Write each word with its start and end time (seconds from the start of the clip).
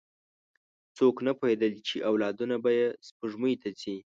څوک 0.97 1.15
نه 1.27 1.31
پوهېدل، 1.39 1.73
چې 1.87 2.05
اولادونه 2.09 2.55
به 2.63 2.71
یې 2.79 2.87
سپوږمۍ 3.07 3.53
ته 3.61 3.69
ځي. 3.79 3.97